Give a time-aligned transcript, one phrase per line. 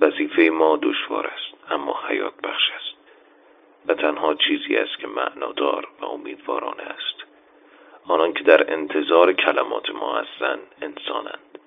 [0.00, 2.94] وظیفه ما دشوار است اما حیات بخش است.
[3.86, 7.24] و تنها چیزی است که معنادار و امیدوارانه است.
[8.06, 11.58] آنان که در انتظار کلمات ما هستند انسانند.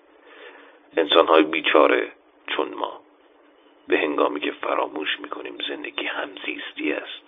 [0.98, 2.12] انسانهای بیچاره
[2.48, 3.02] چون ما.
[3.88, 7.24] به هنگامی که فراموش می‌کنیم زندگی همزیستی است.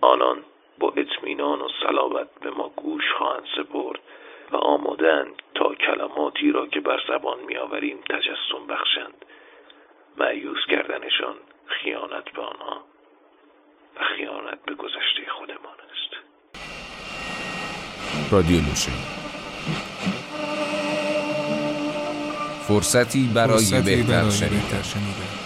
[0.00, 0.44] آنان
[0.78, 4.00] با اطمینان و صلابت به ما گوش خواهند سپرد
[4.52, 9.24] و آمادند تا کلماتی را که بر زبان میآوریم تجسم بخشند.
[10.18, 12.84] معیوس کردنشان خیانت به آنها
[13.96, 16.12] و خیانت به گذشته خودمان است.
[18.32, 18.60] رادیو
[22.68, 25.45] فرصتی برای بهتر شنیدن.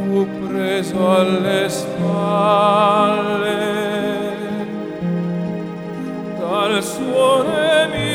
[0.00, 3.18] fu preso alle spalle.
[6.38, 8.09] Dal suo nemico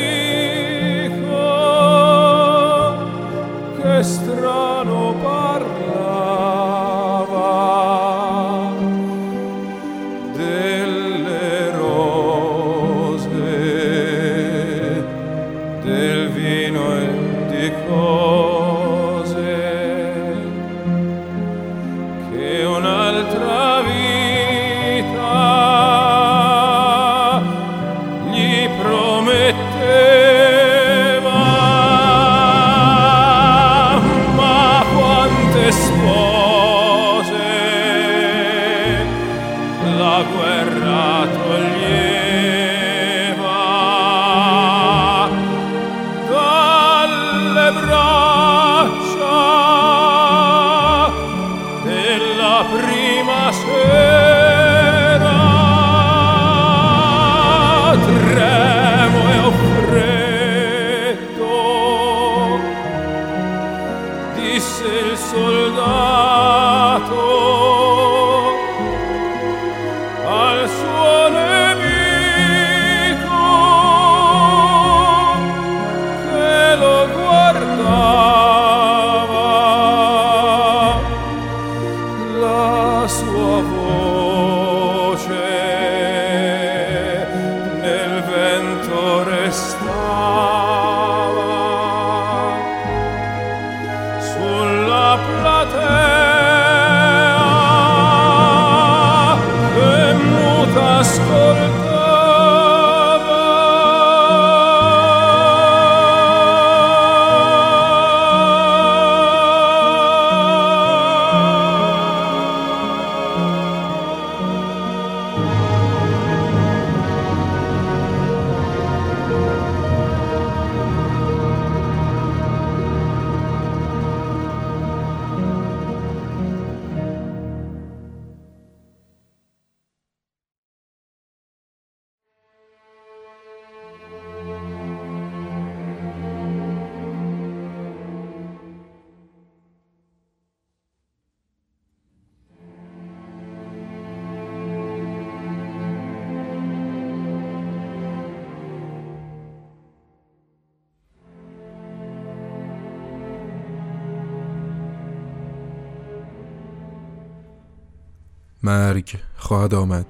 [158.66, 160.06] مرگ خواهد آمد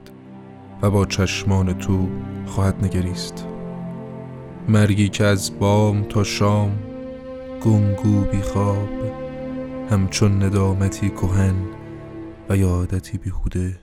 [0.82, 2.08] و با چشمان تو
[2.46, 3.46] خواهد نگریست.
[4.68, 6.78] مرگی که از بام تا شام
[7.64, 8.88] گمگو بیخواب
[9.90, 11.54] همچون ندامتی کهن
[12.48, 13.78] و یادتی بیهوده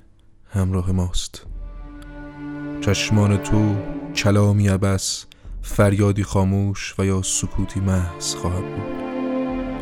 [0.49, 1.45] همراه ماست.
[2.81, 3.75] چشمان تو
[4.15, 5.25] کلامی عبس
[5.61, 9.03] فریادی خاموش و یا سکوتی محض خواهد بود.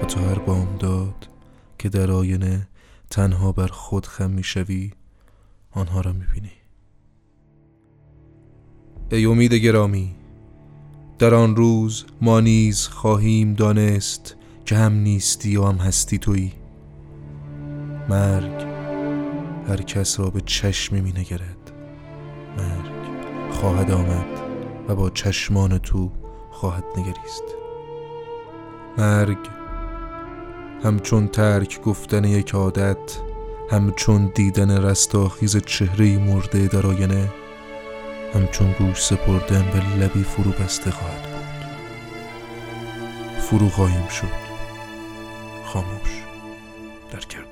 [0.04, 1.28] و تا هر داد
[1.80, 2.68] که در آینه
[3.12, 4.92] تنها بر خود خم می‌شوی
[5.72, 6.52] آنها را می‌بینی.
[9.12, 10.16] ای امید گرامی
[11.20, 14.36] در آن روز ما نیز خواهیم دانست
[14.66, 16.54] که هم نیستی و هم هستی تویی.
[18.10, 18.62] مرگ
[19.68, 21.72] هر کس را به چشمی می نگرد.
[22.58, 22.92] مرگ
[23.52, 24.40] خواهد آمد
[24.88, 26.12] و با چشمان تو
[26.52, 27.44] خواهد نگریست.
[28.98, 29.61] مرگ
[30.84, 33.18] همچون ترک گفتن یک عادت
[33.72, 37.30] همچون دیدن رستاخیز چهره مرده در آینه
[38.34, 41.42] همچون گوش سپردن به لبی فرو بسته خواهد بود.
[43.42, 44.42] فرو خواهیم شد.
[45.66, 46.24] خاموش.
[47.12, 47.51] در کرداب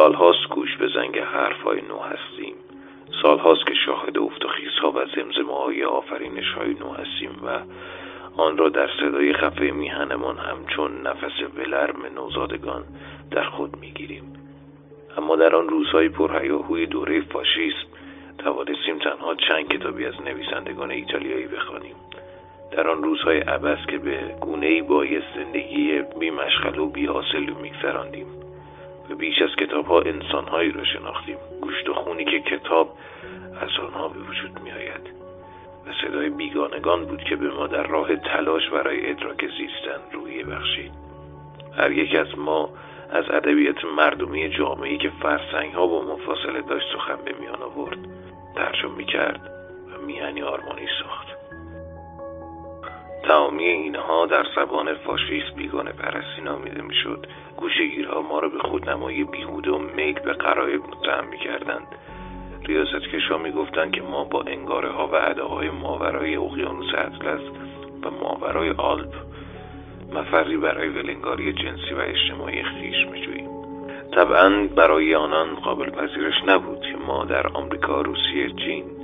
[0.00, 2.54] سالهاست گوش به زنگ حرفهای نو هستیم.
[3.22, 7.58] سالهاست که شاهد افت و خیزها و زمزمه های آفرینش های نو هستیم و
[8.36, 12.84] آن را در صدای خفه میهنمان همچون نفس ولرم نوزادگان
[13.30, 14.22] در خود می‌گیریم.
[15.18, 17.86] اما در آن روزهای پرهیاهوی دوره فاشیسم
[18.38, 21.94] توانستیم تنها چند کتابی از نویسندگان ایتالیایی بخوانیم.
[22.72, 28.26] در آن روزهای عبس که به گونه ای بایست زندگی بیمشغل و بیحاصل میگذراندیم.
[28.26, 28.39] و
[29.14, 31.36] بیش از کتاب ها انسان هایی را شناختیم.
[31.60, 32.96] گوشت و خونی که کتاب
[33.60, 35.10] از آنها به وجود می آید
[35.86, 40.92] و صدای بیگانگان بود که به ما در راه تلاش برای ادراک زیستن روحیه بخشید.
[41.76, 42.70] هر یک از ما
[43.10, 47.98] از ادبیات مردمی جامعی که فرسنگ ها با مفاصله داشت سخن به میان آورد.
[48.56, 49.50] ترجمه می کرد
[49.94, 51.29] و میهنی آرمانی ساخت.
[53.30, 57.26] تمامی اینها در زبان فاشیست بیگانه پرستی نامیده می‌شد.
[57.56, 61.86] گوشگیرها ما را به خودنمایی بیهوده و میل به قرایب متهم می‌کردند.
[62.66, 67.40] ریاست کشا می‌گفتند که ما با انگاره ها و اداهای ماورای اقیانوس اطلس
[68.02, 69.14] و ماورای آلپ
[70.12, 73.50] مفری برای ولنگاری جنسی و اجتماعی خیش میجوییم.
[74.14, 78.99] طبعا برای آنان قابل پذیرش نبود که ما در آمریکا روسیه چین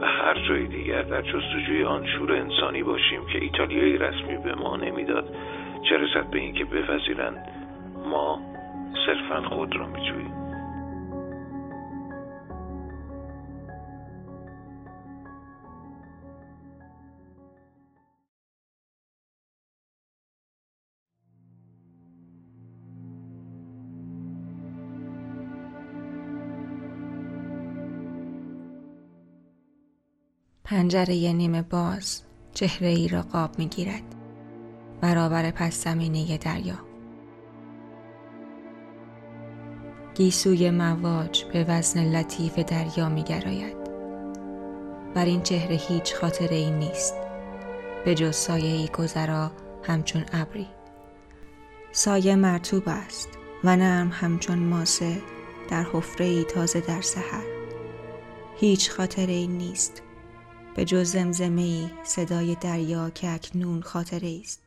[0.00, 4.76] و هر جای دیگر در جستجوی آن شور انسانی باشیم که ایتالیایی رسمی به ما
[4.76, 5.34] نمی‌داد.
[5.88, 7.48] چه رسد به اینکه بپذیرند؟
[8.10, 8.40] ما
[9.06, 10.39] صرفا خود را میجوییم.
[30.70, 32.22] پنجره نیمه باز
[32.54, 34.02] چهره ای را قاب می گیرد
[35.00, 36.78] برابر پس زمینه دریا.
[40.14, 43.76] گیسوی مواج به وزن لطیف دریا می گراید
[45.14, 47.14] بر این چهره هیچ خاطره ای نیست.
[48.04, 49.50] به جز سایه ای گذرا
[49.82, 50.68] همچون ابری.
[51.92, 53.28] سایه مرتوب است
[53.64, 55.22] و نرم همچون ماسه
[55.70, 57.44] در حفره ای تازه در سحر.
[58.56, 60.02] هیچ خاطره ای نیست.
[60.76, 64.60] به جز زمزمه ای صدای دریا که اکنون خاطره است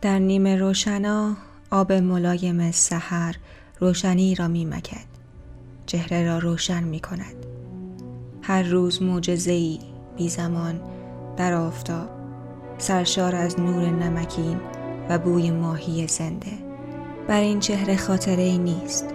[0.00, 1.36] در نیمه روشنا
[1.70, 3.36] آب ملایم سحر
[3.80, 5.17] روشنی را می مکد.
[5.88, 7.46] چهره را روشن می کند
[8.42, 9.02] هر روز
[9.46, 9.78] ای
[10.16, 10.80] بی زمان
[11.36, 12.08] در آفتاب
[12.78, 14.60] سرشار از نور نمکین
[15.08, 16.52] و بوی ماهی زنده.
[17.28, 19.14] بر این چهره خاطره ای نیست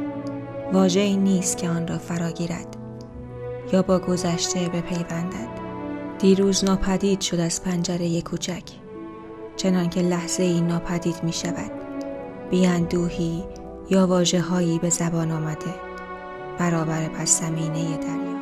[0.74, 2.77] واجه ای نیست که آن را فراگیرد
[3.74, 5.50] یا با گذشته بپیوندد.
[6.20, 8.63] دیروز ناپدید شد از پنجره کوچک
[9.56, 11.72] چنان که لحظه ای ناپدید می شود
[12.51, 13.44] بیاندوهی
[13.89, 15.83] یا واجه هایی به زبان آمده.
[16.60, 18.33] برابر پس زمینه دریا.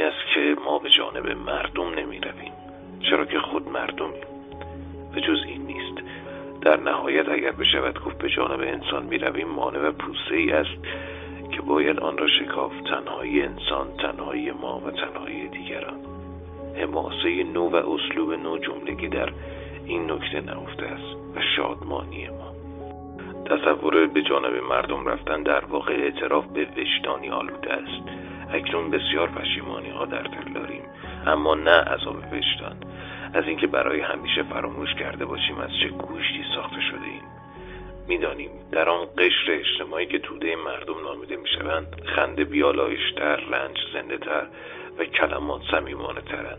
[0.00, 2.52] این است که ما به جانب مردم نمی رویم
[3.10, 4.22] چرا که خود مردمیم
[5.16, 5.98] و جز این نیست.
[6.60, 10.84] در نهایت اگر بشود گفت به جانب انسان می رویم مانع پوسه ای است
[11.52, 12.72] که باید آن را شکاف.
[12.80, 15.98] تنهایی انسان تنهایی ما و تنهایی دیگران.
[16.76, 19.32] حماسه نو و اسلوب نو جملگی در
[19.86, 22.54] این نکته نهفته است و شادمانی ما.
[23.44, 28.19] تصور به جانب مردم رفتن در واقع اعتراف به وجدانی آلوده است.
[28.52, 30.82] اکنون بسیار پشیمانی ها در دل داریم.
[31.26, 32.76] اما نه عذاب وجدان.
[33.34, 37.22] از اینکه برای همیشه فراموش کرده باشیم از چه گوشتی ساخته شده ایم.
[38.08, 44.46] می‌دانیم در آن قشر اجتماعی که توده مردم نامیده می‌شوند خنده بیالایشتر رنج زنده تر
[44.98, 46.58] و کلمات صمیمانه ترند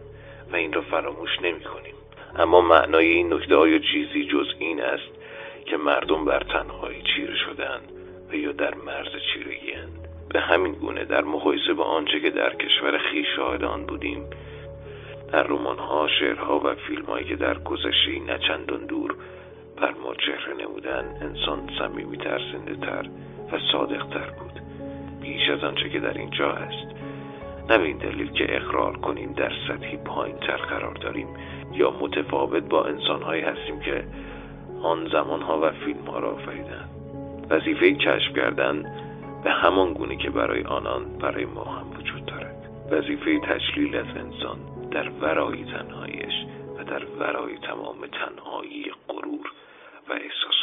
[0.51, 1.95] و این را فراموش نمی کنیم
[2.35, 5.11] اما معنای این نکته های چیزی جز این است
[5.65, 7.91] که مردم بر تنهایی چیره شدند
[8.29, 9.71] و یا در مرز چیرگی
[10.33, 14.25] به همین گونه در مقایسه با آنچه که در کشور خیش شاهد آن بودیم
[15.31, 19.15] در رمان ها شعرها و فیلم هایی که در گذشته نچندان دور
[19.81, 21.67] بر ما چهره نمودن انسان
[22.17, 23.05] تر زنده تر
[23.51, 24.61] و صادق تر بود.
[25.21, 26.95] بیش از آنچه که در اینجا هست.
[27.69, 31.27] نه به این دلیل که اقرار کنیم در سطحی پایین تر قرار داریم
[31.73, 34.03] یا متفاوت با انسانهایی هستیم که
[34.83, 36.89] آن زمانها و فیلم ها را آفریدن
[37.49, 38.85] وظیفه کشف کردن
[39.43, 42.69] به همان گونه که برای آنان برای ما هم وجود دارد.
[42.91, 44.59] وظیفه تشلیل از انسان
[44.91, 46.33] در ورای تنهایش
[46.77, 49.51] و در ورای تمام تنهایی غرور
[50.09, 50.60] و احساس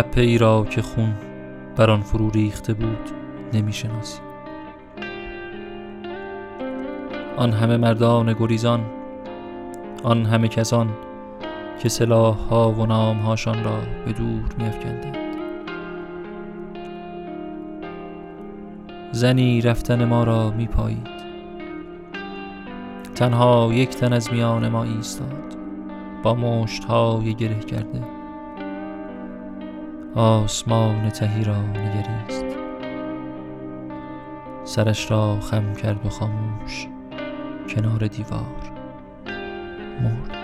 [0.00, 1.14] تپه ای را که خون
[1.76, 3.10] بر آن فرو ریخته بود
[3.52, 4.20] نمی‌شناسی.
[7.36, 8.80] آن همه مردان گریزان
[10.04, 10.88] آن همه کسان
[11.82, 15.16] که سلاح ها و نام هاشان را به دور میافکندند.
[19.12, 21.08] زنی رفتن ما را میپایید.
[23.14, 25.56] تنها یک تن از میان ما ایستاد.
[26.22, 28.19] با مشت های گره کرده.
[30.14, 32.44] آسمان تهی را نگریست
[34.64, 36.86] سرش را خم کرد و خاموش
[37.68, 38.72] کنار دیوار
[40.02, 40.36] مرد.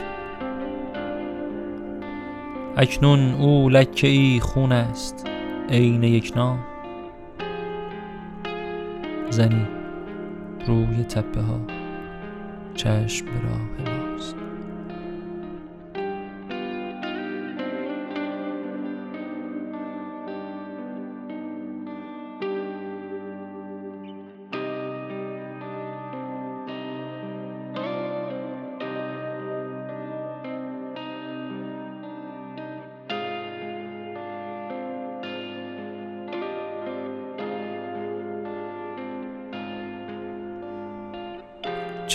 [2.77, 5.27] اکنون او لکه ای خون است
[5.69, 6.59] عین یک نام.
[9.31, 9.67] زنی
[10.67, 11.61] روی تپه ها
[12.75, 13.96] چشم به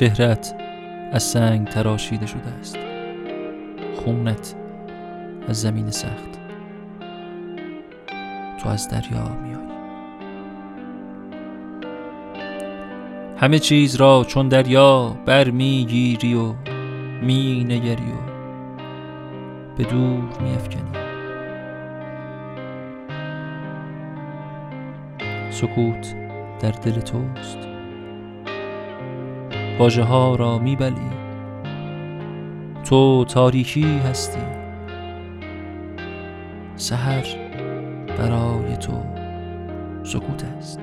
[0.01, 0.55] چهرت
[1.12, 2.77] از سنگ تراشیده شده است.
[3.96, 4.55] خونت
[5.48, 6.39] از زمین سخت.
[8.63, 9.62] تو از دریا میای.
[13.38, 16.53] همه چیز را چون دریا بر می‌گیری و
[17.22, 18.31] می نگری و
[19.77, 20.91] به دور میافکنی.
[25.50, 26.15] سکوت
[26.60, 27.71] در دل توست.
[29.80, 31.12] واژه ها را میبلی.
[32.84, 34.42] تو تاریکی هستی.
[36.75, 37.25] سحر
[38.18, 38.94] برای تو
[40.04, 40.80] سکوت است.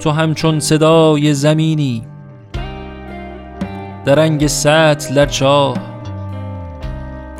[0.00, 2.06] تو همچون صدای زمینی
[4.04, 5.76] درنگ سطل در چاه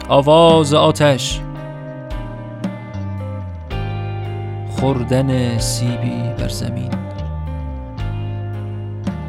[0.08, 1.40] آواز آتش
[4.80, 6.90] خوردن سیبی بر زمین.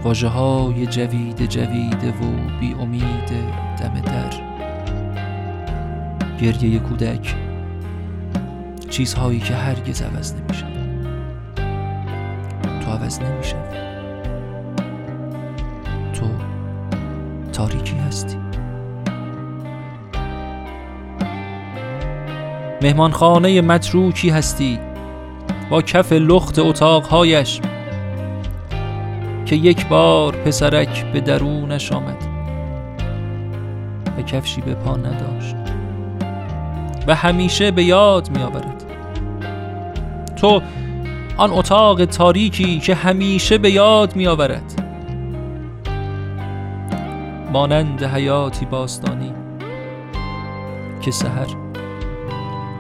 [0.03, 3.29] واجه های جوید جویده و بی امید
[3.79, 4.29] دم در.
[6.41, 7.36] گریه کودک
[8.89, 10.65] چیزهایی که هرگز عوض نمیشه
[12.79, 13.55] تو عوض نمیشه
[16.13, 16.25] تو
[17.53, 18.38] تاریکی هستی.
[22.81, 24.90] مهمانخانه متروکی هستی.
[25.72, 27.62] با کف لخت اتاقهایش
[29.46, 32.24] که یک بار پسرک به درونش آمد
[34.18, 35.56] و کفشی به پا نداشت
[37.08, 38.84] و همیشه به یاد می آورد
[40.36, 40.62] تو
[41.38, 44.84] آن اتاق تاریکی که همیشه به یاد می آورد
[47.54, 49.34] مانند حیاتی باستانی
[51.02, 51.48] که سحر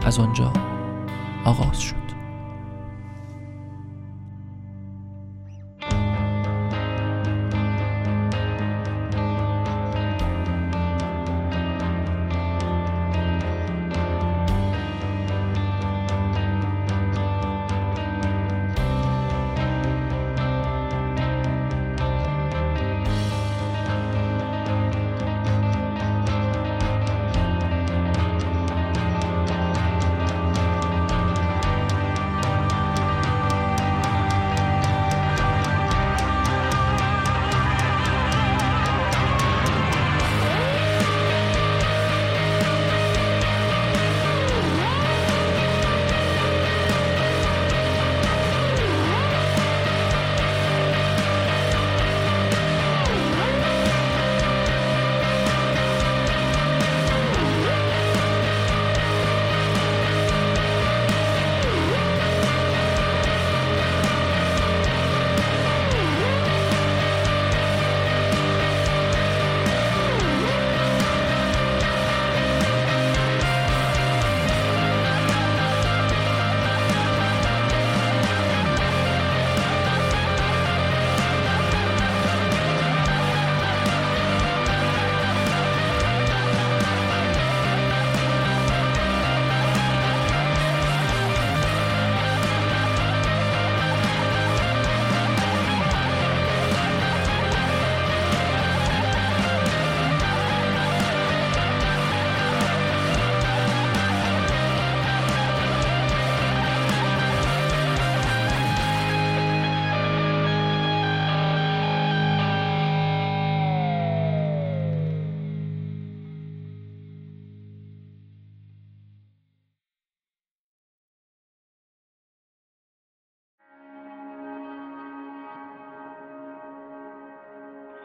[0.05, 0.53] از آنجا
[1.45, 2.00] آغاز شد.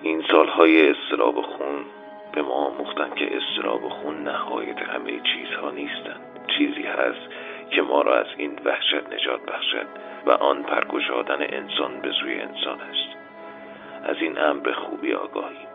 [0.06, 1.84] این سالهای استراب خون
[2.32, 6.20] به ما آموختن که استراب خون نهایت همه چیزها نیستند
[6.58, 7.32] چیزی هست
[7.70, 9.86] که ما را از این وحشت نجات بخشد
[10.26, 13.16] و آن پرگشادن انسان به سوی انسان است.
[14.04, 15.68] از این امر به خوبی آگاهیم.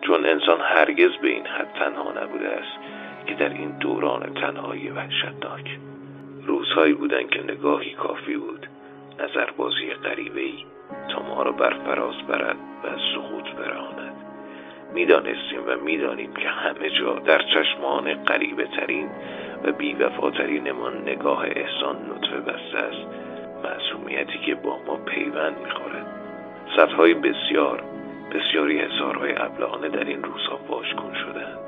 [0.00, 2.78] چون انسان هرگز به این حد تنها نبوده است
[3.26, 5.78] که در این دوران تنهایی وحشتناک.
[6.46, 8.66] روزهایی بودند که نگاهی کافی بود.
[9.20, 10.64] نظربازی غریبه ای
[11.08, 14.14] تا ما را بر فراز برد و سقوط براند.
[14.94, 19.08] می‌دانستیم و می‌دانیم که همه جا در چشمان غریبه ترین
[19.64, 23.06] و بیوفاترینمان نگاه احسان نطفه بسته است.
[23.64, 26.06] معصومیتی که با ما پیوند می‌خورد.
[26.76, 27.82] صدهای بسیار
[28.34, 31.58] بسیاری حسارهای ابلهانه در این روزها واژگون شدند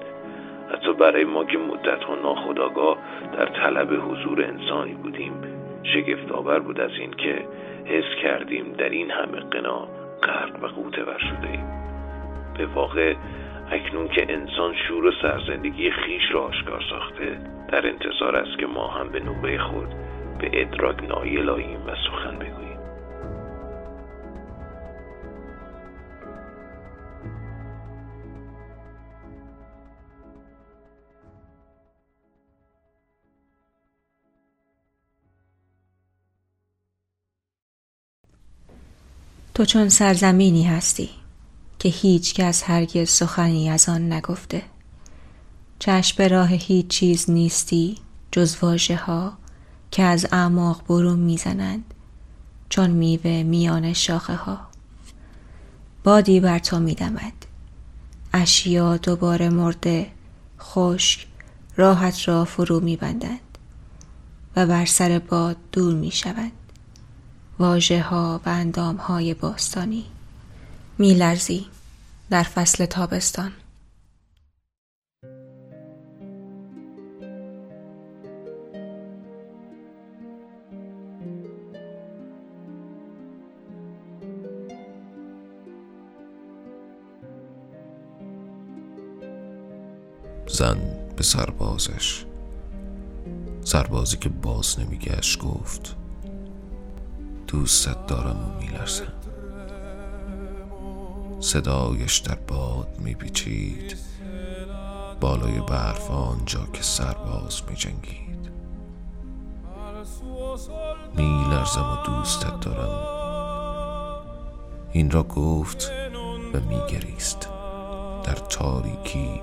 [0.72, 2.96] حتی برای ما که مدت و ناخداگاه
[3.32, 5.32] در طلب حضور انسانی بودیم
[5.82, 7.44] شگفت آور بود از این که
[7.86, 9.88] حس کردیم در این همه قنا
[10.22, 11.66] غرق و قوطه ور شده ایم.
[12.58, 13.14] به واقع
[13.70, 18.86] اکنون که انسان شور و سرزندگی خیش را آشکار ساخته در انتظار است که ما
[18.88, 19.88] هم به نوبه خود
[20.38, 22.65] به ادراک نایل آییم و سخن بگوییم.
[39.56, 41.10] تو چون سرزمینی هستی
[41.78, 44.62] که هیچ کس هرگز سخنی از آن نگفته.
[45.78, 47.96] چشم به راه هیچ چیز نیستی
[48.32, 49.38] جز واژه ها
[49.90, 51.94] که از اعماق برون می‌زنند
[52.68, 54.58] چون میوه میان شاخه ها
[56.04, 57.46] بادی بر تو میدمد.
[58.32, 60.06] اشیا دوباره مرده
[60.60, 61.26] خشک
[61.76, 63.58] راحت را فرو میبندند
[64.56, 66.52] و بر سر باد دور می‌شوند.
[67.58, 70.04] واژه ها و اندام های باستانی.
[70.98, 71.66] میلرزی
[72.30, 73.52] در فصل تابستان.
[90.48, 90.78] زن
[91.16, 92.24] به سربازش.
[93.64, 95.96] سربازی که باز نمیگشت گفت
[97.46, 99.12] دوستت دارم و میلرزم.
[101.40, 103.96] صدایش در باد میپیچید.
[105.20, 108.50] بالای برف آنجا که سرباز میجنگید.
[111.16, 113.16] میلرزم و دوستت دارم.
[114.92, 115.92] این را گفت
[116.54, 117.48] و میگریست.
[118.24, 119.40] در تاریکی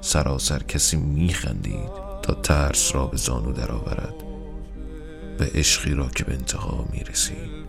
[0.00, 1.90] سراسر کسی میخندید
[2.22, 4.25] تا ترس را به زانو درآورد.
[5.40, 7.66] و عشقی را که به انتها می‌رسید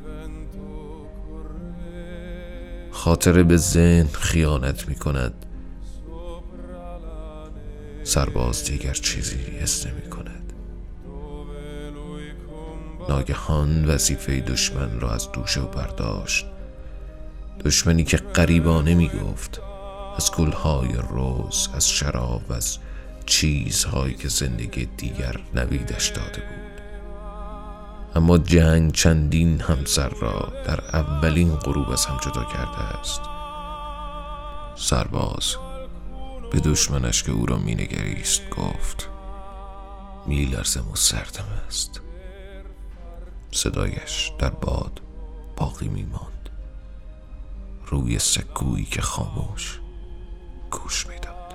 [2.92, 5.46] خاطره به ذهن خیانت می کند
[8.04, 10.54] سرباز دیگر چیزی حس نمی کند
[13.10, 16.46] ناگهان وظیفه دشمن را از دوش و برداشت.
[17.66, 19.62] دشمنی که قریبانه می گفت
[20.18, 22.78] از گلهای روز از شراب از
[23.26, 26.77] چیزهایی که زندگی دیگر نویدش داده بود.
[28.18, 33.22] اما جنگ چندین همسر را در اولین غروب از هم جدا کرده است.
[34.76, 35.56] سرباز
[36.52, 39.10] به دشمنش که او را مینگریست گفت
[40.26, 42.02] میلرزم و سردم است.
[43.52, 45.02] صدایش در باد
[45.58, 46.50] باقی میماند.
[47.86, 49.80] روی سکویی که خاموش
[50.72, 51.54] گوش می‌داد.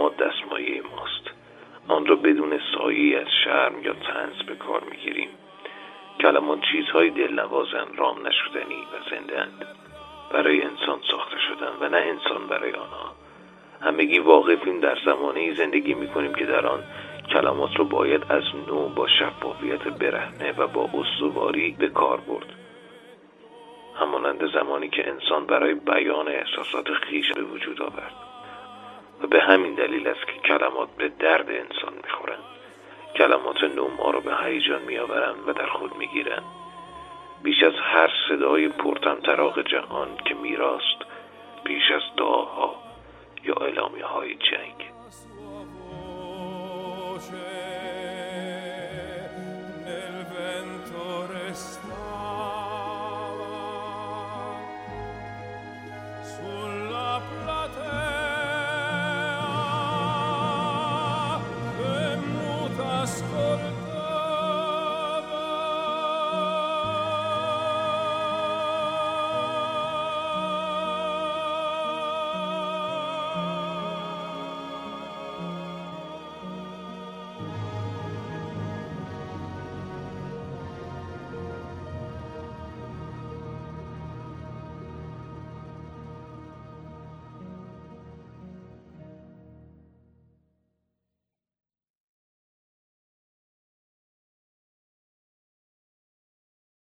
[0.00, 1.30] کلمات دستمایه ماست.
[1.88, 5.28] آن را بدون سایه از شرم یا تنز به کار می‌گیریم.
[6.20, 9.66] کلمات چیزهای دلنوازن رام نشدنی و زندهاند.
[10.32, 13.14] برای انسان ساخته شدن و نه انسان برای آنها.
[13.80, 16.84] همگی واقفیم در زمانه زندگی می‌کنیم که در آن
[17.32, 22.54] کلمات رو باید از نو با شفافیت برهنه و با استواری به کار برد.
[24.00, 28.29] همانند زمانی که انسان برای بیان احساسات خیش به وجود آورد.
[29.22, 32.44] و به همین دلیل است که کلمات به درد انسان می‌خورند.
[33.16, 36.44] کلمات نو ما رو به هیجان میآورند و در خود می‌گیرند.
[37.42, 41.00] بیش از هر صدای پرتمطراق جهان که میراست
[41.64, 42.74] بیش از دعاها
[43.44, 44.90] یا اعلامی های جنگ.